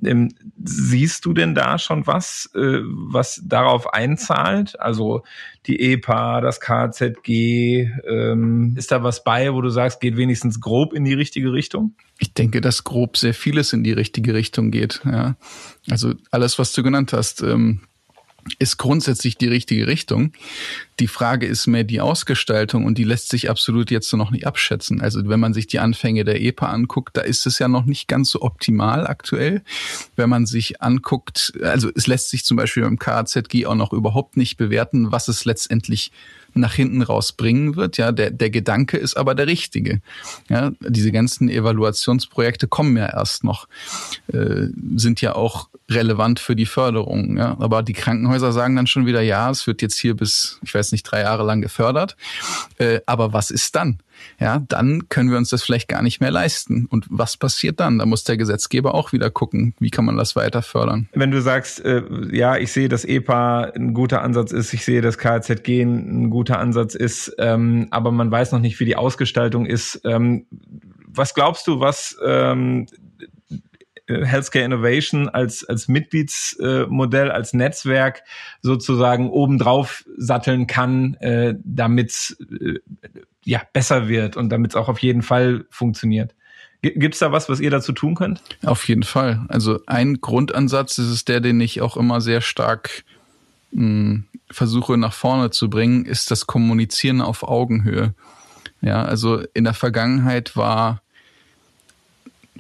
[0.05, 4.79] Ähm, siehst du denn da schon was, äh, was darauf einzahlt?
[4.79, 5.25] Also
[5.67, 10.93] die EPA, das KZG, ähm, ist da was bei, wo du sagst, geht wenigstens grob
[10.93, 11.95] in die richtige Richtung?
[12.25, 15.03] Ich denke, dass grob sehr vieles in die richtige Richtung geht.
[15.05, 15.37] Ja.
[15.91, 17.81] Also alles, was du genannt hast, ähm,
[18.59, 20.33] ist grundsätzlich die richtige Richtung.
[21.01, 25.03] Die Frage ist mehr die Ausgestaltung und die lässt sich absolut jetzt noch nicht abschätzen.
[25.03, 28.09] Also wenn man sich die Anfänge der EPA anguckt, da ist es ja noch nicht
[28.09, 29.63] ganz so optimal aktuell.
[30.17, 34.39] Wenn man sich anguckt, also es lässt sich zum Beispiel beim KZG auch noch überhaupt
[34.39, 36.11] nicht bewerten, was es letztendlich
[36.55, 37.97] nach hinten raus bringen wird.
[37.97, 40.01] Ja, der, der Gedanke ist aber der richtige.
[40.49, 43.69] Ja, diese ganzen Evaluationsprojekte kommen ja erst noch,
[44.33, 47.37] äh, sind ja auch relevant für die Förderung.
[47.37, 50.75] Ja, aber die Krankenhäuser sagen dann schon wieder, ja, es wird jetzt hier bis, ich
[50.75, 52.17] weiß nicht, drei Jahre lang gefördert.
[52.79, 53.99] Äh, aber was ist dann?
[54.41, 56.87] ja, dann können wir uns das vielleicht gar nicht mehr leisten.
[56.87, 57.99] Und was passiert dann?
[57.99, 61.09] Da muss der Gesetzgeber auch wieder gucken, wie kann man das weiter fördern.
[61.13, 65.01] Wenn du sagst, äh, ja, ich sehe, dass EPA ein guter Ansatz ist, ich sehe,
[65.01, 69.67] dass KZG ein guter Ansatz ist, ähm, aber man weiß noch nicht, wie die Ausgestaltung
[69.67, 70.01] ist.
[70.05, 70.47] Ähm,
[71.07, 72.87] was glaubst du, was ähm,
[74.07, 78.23] Healthcare Innovation als, als Mitgliedsmodell, als Netzwerk
[78.61, 82.81] sozusagen obendrauf satteln kann, äh, damit äh,
[83.45, 86.35] ja, besser wird und damit es auch auf jeden Fall funktioniert.
[86.83, 88.43] Gibt es da was, was ihr dazu tun könnt?
[88.63, 89.47] Auf jeden Fall.
[89.49, 93.05] Also ein Grundansatz ist es der, den ich auch immer sehr stark
[93.71, 98.15] mh, hm, versuche nach vorne zu bringen, ist das Kommunizieren auf Augenhöhe.
[98.81, 101.03] Ja, also in der Vergangenheit war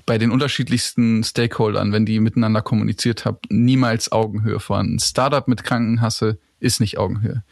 [0.06, 4.98] bei den unterschiedlichsten Stakeholdern, wenn die miteinander kommuniziert haben, niemals Augenhöhe vorhanden.
[4.98, 7.42] Startup mit Krankenkasse ist nicht Augenhöhe.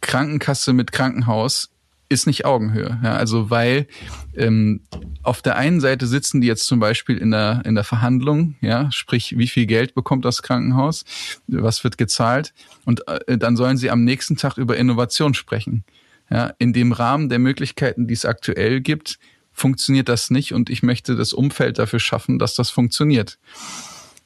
[0.00, 1.70] Krankenkasse mit Krankenhaus
[2.10, 3.00] ist nicht Augenhöhe.
[3.02, 3.86] Ja, also weil
[4.36, 4.80] ähm,
[5.22, 8.90] auf der einen Seite sitzen die jetzt zum Beispiel in der in der Verhandlung, ja,
[8.92, 11.04] sprich wie viel Geld bekommt das Krankenhaus,
[11.46, 12.52] was wird gezahlt
[12.84, 15.84] und äh, dann sollen sie am nächsten Tag über Innovation sprechen.
[16.30, 19.18] Ja, in dem Rahmen der Möglichkeiten, die es aktuell gibt,
[19.52, 23.38] funktioniert das nicht und ich möchte das Umfeld dafür schaffen, dass das funktioniert.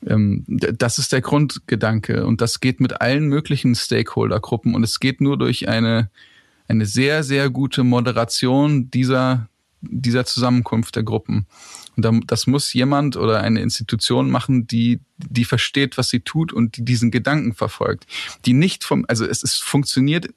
[0.07, 5.21] Ähm, das ist der Grundgedanke und das geht mit allen möglichen Stakeholdergruppen und es geht
[5.21, 6.11] nur durch eine,
[6.69, 9.49] eine sehr, sehr gute Moderation dieser,
[9.81, 11.47] dieser Zusammenkunft der Gruppen.
[11.97, 16.77] Und das muss jemand oder eine Institution machen, die, die versteht, was sie tut und
[16.77, 18.07] die diesen Gedanken verfolgt.
[18.47, 20.29] Die nicht vom, also es, es funktioniert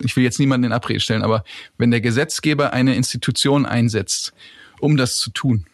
[0.00, 1.44] ich will jetzt niemanden in Abrede stellen, aber
[1.78, 4.32] wenn der Gesetzgeber eine Institution einsetzt,
[4.80, 5.66] um das zu tun,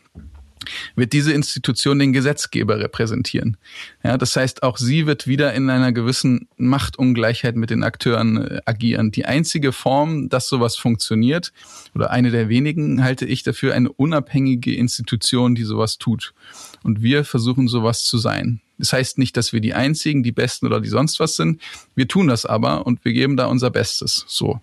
[0.95, 3.57] wird diese Institution den Gesetzgeber repräsentieren.
[4.03, 8.61] Ja, das heißt, auch sie wird wieder in einer gewissen Machtungleichheit mit den Akteuren äh,
[8.65, 9.11] agieren.
[9.11, 11.53] Die einzige Form, dass sowas funktioniert,
[11.95, 16.35] oder eine der wenigen, halte ich dafür eine unabhängige Institution, die sowas tut.
[16.83, 18.61] Und wir versuchen sowas zu sein.
[18.79, 21.61] Das heißt nicht, dass wir die einzigen, die Besten oder die sonst was sind.
[21.95, 24.25] Wir tun das aber und wir geben da unser Bestes.
[24.27, 24.61] So.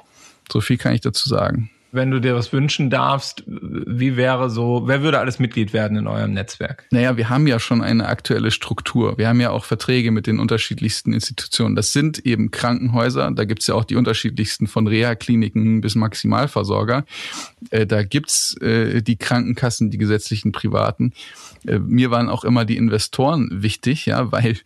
[0.52, 4.84] So viel kann ich dazu sagen wenn du dir was wünschen darfst, wie wäre so,
[4.86, 6.86] wer würde alles Mitglied werden in eurem Netzwerk?
[6.92, 9.18] Naja, wir haben ja schon eine aktuelle Struktur.
[9.18, 11.76] Wir haben ja auch Verträge mit den unterschiedlichsten Institutionen.
[11.76, 17.06] Das sind eben Krankenhäuser, da gibt's ja auch die unterschiedlichsten von Reha-Kliniken bis Maximalversorger.
[17.72, 21.14] Äh, da gibt's äh, die Krankenkassen, die gesetzlichen privaten.
[21.66, 24.58] Äh, mir waren auch immer die Investoren wichtig, ja, weil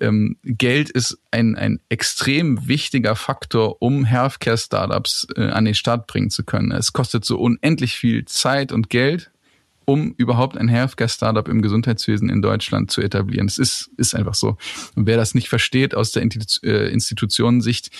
[0.00, 6.44] ähm, Geld ist ein, ein extrem wichtiger Faktor, um Healthcare-Startups an den Start bringen zu
[6.44, 6.65] können.
[6.72, 9.30] Es kostet so unendlich viel Zeit und Geld,
[9.84, 13.46] um überhaupt ein Healthcare-Startup im Gesundheitswesen in Deutschland zu etablieren.
[13.46, 14.56] Es ist, ist einfach so.
[14.94, 16.22] Und wer das nicht versteht aus der
[16.62, 17.90] äh, Institutionensicht,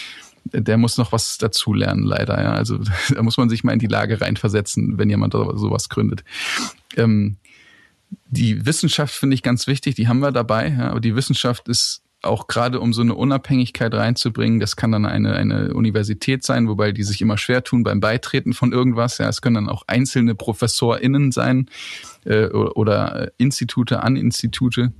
[0.53, 2.41] der muss noch was dazulernen, leider.
[2.43, 2.53] Ja.
[2.53, 2.79] Also
[3.15, 6.25] da muss man sich mal in die Lage reinversetzen, wenn jemand sowas gründet.
[6.97, 7.37] Ähm,
[8.29, 12.03] die Wissenschaft finde ich ganz wichtig, die haben wir dabei, ja, aber die Wissenschaft ist
[12.27, 16.93] auch gerade um so eine Unabhängigkeit reinzubringen, das kann dann eine, eine Universität sein, wobei
[16.93, 19.19] die sich immer schwer tun beim Beitreten von irgendwas.
[19.19, 21.69] Ja, es können dann auch einzelne ProfessorInnen sein
[22.25, 24.93] äh, oder, oder Institute an Institute.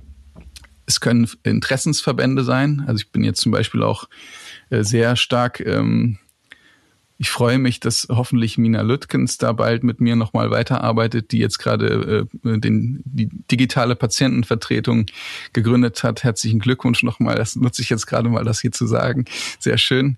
[0.85, 2.83] Es können Interessensverbände sein.
[2.87, 4.05] Also ich bin jetzt zum Beispiel auch
[4.69, 6.17] äh, sehr stark ähm,
[7.17, 11.57] ich freue mich, dass hoffentlich Mina Lütkens da bald mit mir nochmal weiterarbeitet, die jetzt
[11.57, 15.07] gerade äh, den, die digitale Patientenvertretung
[15.53, 16.23] gegründet hat.
[16.23, 17.35] Herzlichen Glückwunsch nochmal.
[17.35, 19.25] Das nutze ich jetzt gerade mal, das hier zu sagen.
[19.59, 20.17] Sehr schön.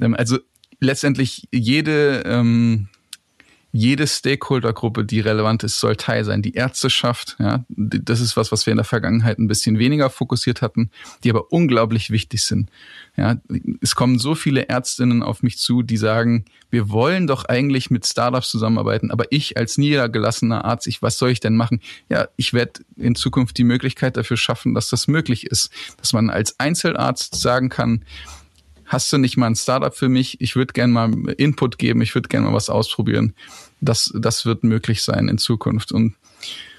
[0.00, 0.38] Ähm, also
[0.80, 2.88] letztendlich jede ähm,
[3.78, 6.42] jede Stakeholdergruppe, die relevant ist, soll Teil sein.
[6.42, 10.62] Die Ärzteschaft, ja, das ist was, was wir in der Vergangenheit ein bisschen weniger fokussiert
[10.62, 10.90] hatten,
[11.22, 12.70] die aber unglaublich wichtig sind.
[13.16, 13.36] Ja,
[13.80, 18.04] es kommen so viele Ärztinnen auf mich zu, die sagen, wir wollen doch eigentlich mit
[18.04, 21.80] Startups zusammenarbeiten, aber ich als niedergelassener Arzt, ich, was soll ich denn machen?
[22.08, 26.30] Ja, ich werde in Zukunft die Möglichkeit dafür schaffen, dass das möglich ist, dass man
[26.30, 28.04] als Einzelarzt sagen kann,
[28.88, 30.40] hast du nicht mal ein Startup für mich?
[30.40, 33.34] Ich würde gerne mal Input geben, ich würde gerne mal was ausprobieren.
[33.80, 35.92] Das, das wird möglich sein in Zukunft.
[35.92, 36.14] Und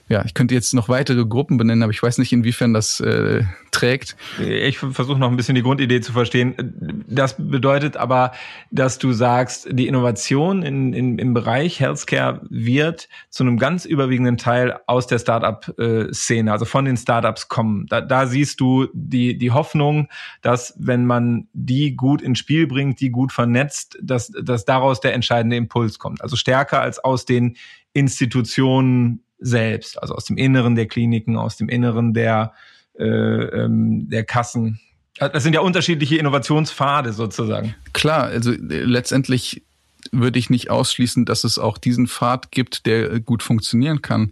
[0.10, 3.44] ja, ich könnte jetzt noch weitere Gruppen benennen, aber ich weiß nicht, inwiefern das äh,
[3.70, 4.18] trägt.
[4.40, 7.06] Ich versuche noch ein bisschen die Grundidee zu verstehen.
[7.08, 8.32] Das bedeutet aber,
[8.72, 14.38] dass du sagst, die Innovation in, in, im Bereich Healthcare wird zu einem ganz überwiegenden
[14.38, 17.86] Teil aus der Startup-Szene, also von den Startups kommen.
[17.88, 20.08] Da, da siehst du die, die Hoffnung,
[20.42, 25.14] dass wenn man die gut ins Spiel bringt, die gut vernetzt, dass, dass daraus der
[25.14, 26.24] entscheidende Impuls kommt.
[26.24, 27.58] Also stärker als aus den
[27.94, 32.54] Institutionen selbst, also aus dem Inneren der Kliniken, aus dem Inneren der,
[32.98, 34.80] äh, ähm, der Kassen.
[35.18, 37.76] Das sind ja unterschiedliche Innovationspfade sozusagen.
[37.94, 39.64] Klar, also äh, letztendlich
[40.12, 44.32] würde ich nicht ausschließen, dass es auch diesen Pfad gibt, der äh, gut funktionieren kann.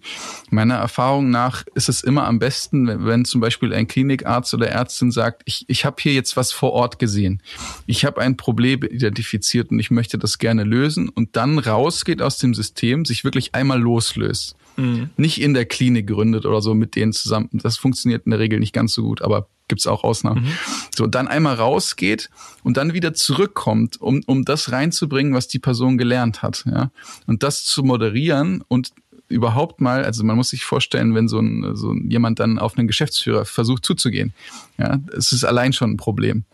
[0.50, 4.70] Meiner Erfahrung nach ist es immer am besten, wenn, wenn zum Beispiel ein Klinikarzt oder
[4.70, 7.42] Ärztin sagt, ich, ich habe hier jetzt was vor Ort gesehen.
[7.86, 12.38] Ich habe ein Problem identifiziert und ich möchte das gerne lösen und dann rausgeht aus
[12.38, 15.10] dem System, sich wirklich einmal loslöst mhm.
[15.18, 17.50] nicht in der Klinik gründet oder so mit denen zusammen.
[17.52, 20.44] Das funktioniert in der Regel nicht ganz so gut, aber gibt's auch Ausnahmen.
[20.44, 20.52] Mhm.
[20.96, 22.30] So, dann einmal rausgeht
[22.64, 26.64] und dann wieder zurückkommt, um, um das reinzubringen, was die Person gelernt hat.
[26.66, 26.92] Ja?
[27.26, 28.92] Und das zu moderieren und
[29.30, 32.88] überhaupt mal, also man muss sich vorstellen, wenn so ein, so jemand dann auf einen
[32.88, 34.34] Geschäftsführer versucht zuzugehen,
[34.78, 36.46] ja, es ist allein schon ein Problem.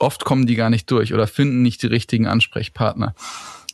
[0.00, 3.14] Oft kommen die gar nicht durch oder finden nicht die richtigen Ansprechpartner.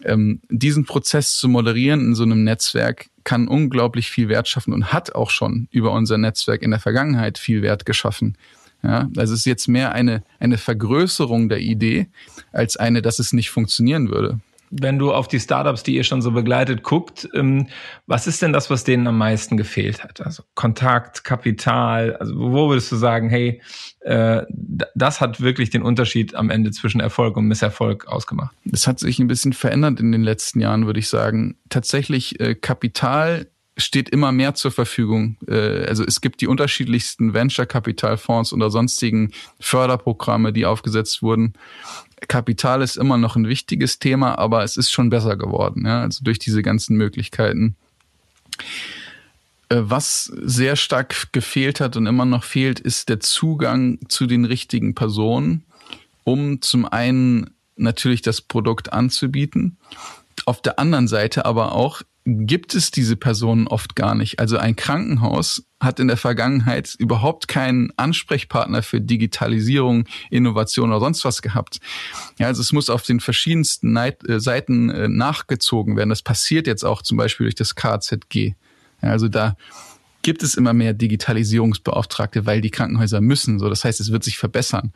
[0.04, 4.92] Ähm, diesen Prozess zu moderieren in so einem Netzwerk kann unglaublich viel Wert schaffen und
[4.92, 8.36] hat auch schon über unser Netzwerk in der Vergangenheit viel Wert geschaffen.
[8.82, 12.06] Ja, also es ist jetzt mehr eine, eine Vergrößerung der Idee
[12.52, 16.22] als eine, dass es nicht funktionieren würde wenn du auf die Startups, die ihr schon
[16.22, 17.68] so begleitet, guckt, ähm,
[18.06, 20.20] was ist denn das, was denen am meisten gefehlt hat?
[20.20, 23.60] Also Kontakt, Kapital, also wo würdest du sagen, hey,
[24.00, 24.42] äh,
[24.94, 28.54] das hat wirklich den Unterschied am Ende zwischen Erfolg und Misserfolg ausgemacht?
[28.70, 31.56] Es hat sich ein bisschen verändert in den letzten Jahren, würde ich sagen.
[31.68, 33.46] Tatsächlich äh, Kapital
[33.78, 35.36] steht immer mehr zur Verfügung.
[35.46, 41.54] Äh, also es gibt die unterschiedlichsten Venture-Kapitalfonds oder sonstigen Förderprogramme, die aufgesetzt wurden.
[42.26, 46.24] Kapital ist immer noch ein wichtiges Thema, aber es ist schon besser geworden, ja, also
[46.24, 47.76] durch diese ganzen Möglichkeiten.
[49.68, 54.44] Äh, was sehr stark gefehlt hat und immer noch fehlt, ist der Zugang zu den
[54.44, 55.64] richtigen Personen,
[56.24, 59.76] um zum einen natürlich das Produkt anzubieten,
[60.46, 64.38] auf der anderen Seite aber auch gibt es diese Personen oft gar nicht.
[64.38, 71.24] Also ein Krankenhaus hat in der Vergangenheit überhaupt keinen Ansprechpartner für Digitalisierung, Innovation oder sonst
[71.24, 71.78] was gehabt.
[72.38, 76.10] Ja, also es muss auf den verschiedensten äh, Seiten äh, nachgezogen werden.
[76.10, 78.54] Das passiert jetzt auch zum Beispiel durch das KZG.
[79.02, 79.56] Ja, also da
[80.22, 83.58] gibt es immer mehr Digitalisierungsbeauftragte, weil die Krankenhäuser müssen.
[83.58, 84.92] So, das heißt, es wird sich verbessern.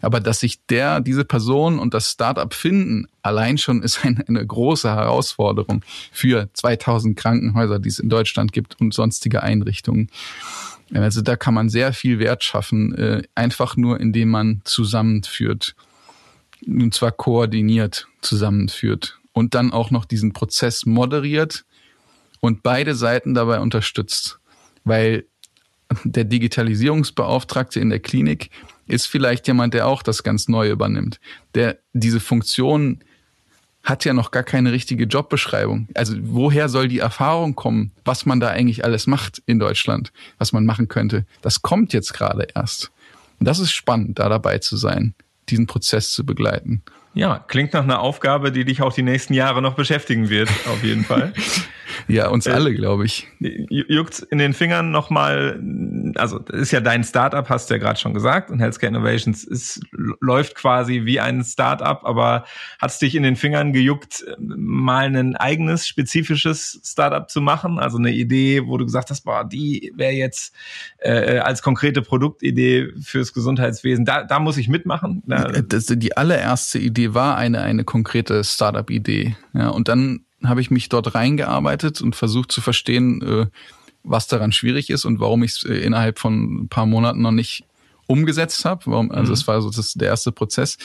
[0.00, 4.44] Aber dass sich der, diese Person und das Startup finden, allein schon ist eine, eine
[4.44, 10.10] große Herausforderung für 2000 Krankenhäuser, die es in Deutschland gibt und sonstige Einrichtungen.
[10.92, 15.74] Also da kann man sehr viel Wert schaffen, äh, einfach nur indem man zusammenführt.
[16.66, 19.18] Und zwar koordiniert zusammenführt.
[19.32, 21.64] Und dann auch noch diesen Prozess moderiert
[22.40, 24.38] und beide Seiten dabei unterstützt
[24.84, 25.24] weil
[26.04, 28.50] der Digitalisierungsbeauftragte in der Klinik
[28.86, 31.20] ist vielleicht jemand, der auch das ganz neu übernimmt.
[31.54, 33.02] Der diese Funktion
[33.82, 35.88] hat ja noch gar keine richtige Jobbeschreibung.
[35.94, 40.52] Also woher soll die Erfahrung kommen, was man da eigentlich alles macht in Deutschland, was
[40.52, 41.26] man machen könnte?
[41.42, 42.90] Das kommt jetzt gerade erst.
[43.38, 45.14] Und das ist spannend, da dabei zu sein,
[45.50, 46.82] diesen Prozess zu begleiten.
[47.12, 50.82] Ja, klingt nach einer Aufgabe, die dich auch die nächsten Jahre noch beschäftigen wird, auf
[50.82, 51.32] jeden Fall.
[52.08, 53.28] ja, uns äh, alle, glaube ich.
[53.38, 55.60] Juckt in den Fingern nochmal,
[56.16, 59.44] also das ist ja dein Startup, hast du ja gerade schon gesagt, und Healthcare Innovations
[59.44, 59.80] ist,
[60.20, 62.44] läuft quasi wie ein Startup, aber
[62.80, 67.78] hat es dich in den Fingern gejuckt, mal ein eigenes, spezifisches Startup zu machen?
[67.78, 70.54] Also eine Idee, wo du gesagt hast, boah, die wäre jetzt
[70.98, 75.22] äh, als konkrete Produktidee fürs Gesundheitswesen, da, da muss ich mitmachen.
[75.26, 79.36] Da, das, die allererste Idee Idee war eine, eine konkrete Startup-Idee.
[79.52, 83.46] Ja, und dann habe ich mich dort reingearbeitet und versucht zu verstehen, äh,
[84.02, 87.32] was daran schwierig ist und warum ich es äh, innerhalb von ein paar Monaten noch
[87.32, 87.64] nicht
[88.06, 88.82] umgesetzt habe.
[88.86, 89.34] Warum, also mhm.
[89.34, 90.76] das war so das, der erste Prozess.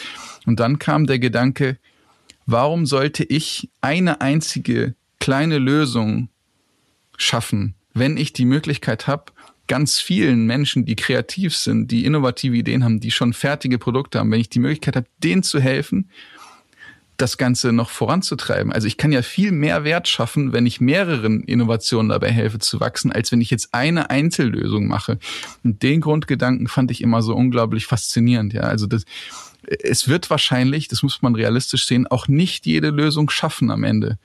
[0.46, 1.78] Und dann kam der Gedanke,
[2.46, 6.30] warum sollte ich eine einzige kleine Lösung
[7.18, 9.26] schaffen, wenn ich die Möglichkeit habe,
[9.68, 14.32] ganz vielen Menschen, die kreativ sind, die innovative Ideen haben, die schon fertige Produkte haben,
[14.32, 16.10] wenn ich die Möglichkeit habe, denen zu helfen,
[17.22, 18.72] das Ganze noch voranzutreiben.
[18.72, 22.80] Also ich kann ja viel mehr Wert schaffen, wenn ich mehreren Innovationen dabei helfe zu
[22.80, 25.20] wachsen, als wenn ich jetzt eine Einzellösung mache.
[25.64, 28.54] Und den Grundgedanken fand ich immer so unglaublich faszinierend.
[28.54, 29.04] Ja, also das,
[29.64, 34.18] es wird wahrscheinlich, das muss man realistisch sehen, auch nicht jede Lösung schaffen am Ende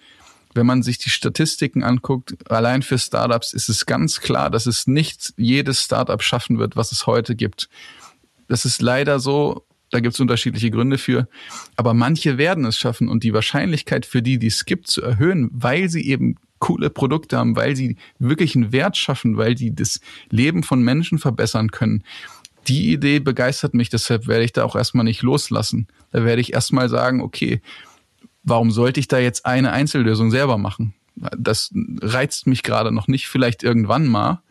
[0.57, 4.87] wenn man sich die Statistiken anguckt, allein für Startups ist es ganz klar, dass es
[4.87, 7.69] nicht jedes Startup schaffen wird, was es heute gibt.
[8.47, 11.29] Das ist leider so, da gibt es unterschiedliche Gründe für,
[11.77, 15.49] aber manche werden es schaffen und die Wahrscheinlichkeit für die, die es gibt, zu erhöhen,
[15.53, 20.01] weil sie eben coole Produkte haben, weil sie wirklich einen Wert schaffen, weil die das
[20.31, 22.03] Leben von Menschen verbessern können.
[22.67, 25.87] Die Idee begeistert mich, deshalb werde ich da auch erstmal nicht loslassen.
[26.11, 27.61] Da werde ich erstmal sagen, okay,
[28.43, 30.93] warum sollte ich da jetzt eine Einzellösung selber machen?
[31.15, 34.43] Das reizt mich gerade noch nicht, vielleicht irgendwann mal,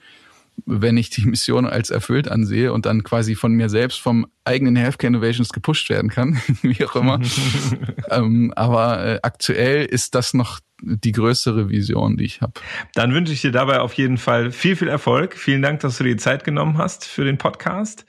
[0.65, 4.75] wenn ich die Mission als erfüllt ansehe und dann quasi von mir selbst vom eigenen
[4.75, 7.19] Healthcare Innovations gepusht werden kann, wie auch immer.
[8.09, 12.53] ähm, aber äh, aktuell ist das noch die größere Vision, die ich habe.
[12.93, 15.37] Dann wünsche ich dir dabei auf jeden Fall viel, viel Erfolg.
[15.37, 18.05] Vielen Dank, dass du dir die Zeit genommen hast für den Podcast.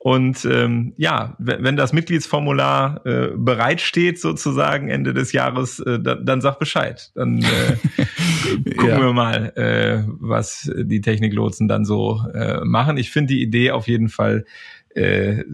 [0.00, 6.40] Und ähm, ja, wenn das Mitgliedsformular äh, bereitsteht, sozusagen Ende des Jahres, äh, dann, dann
[6.40, 7.10] sag Bescheid.
[7.16, 8.04] Dann äh,
[8.76, 9.00] gucken ja.
[9.00, 12.96] wir mal, äh, was die Techniklotsen dann so äh, machen.
[12.96, 14.44] Ich finde die Idee auf jeden Fall
[14.94, 15.44] äh,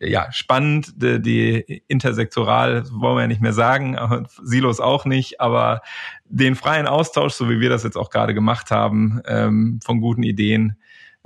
[0.00, 3.96] ja, spannend, die, die intersektoral, wollen wir ja nicht mehr sagen,
[4.42, 5.82] Silos auch nicht, aber
[6.28, 10.22] den freien Austausch, so wie wir das jetzt auch gerade gemacht haben, ähm, von guten
[10.22, 10.76] Ideen,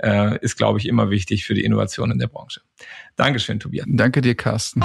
[0.01, 2.61] äh, ist, glaube ich, immer wichtig für die Innovation in der Branche.
[3.15, 3.85] Dankeschön, Tobias.
[3.89, 4.81] Danke dir, Carsten.